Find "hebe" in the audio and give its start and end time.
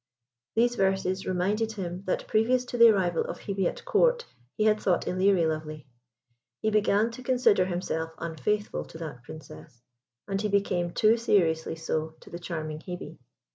3.41-3.67, 12.79-13.19